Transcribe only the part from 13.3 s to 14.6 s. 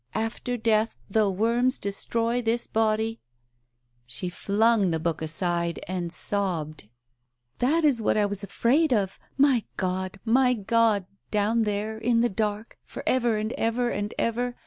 and ever and ever